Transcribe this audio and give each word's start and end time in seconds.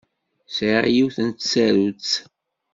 Sɛiɣ 0.55 0.85
yiwet 0.93 1.17
n 1.27 1.29
tsarut. 1.31 2.09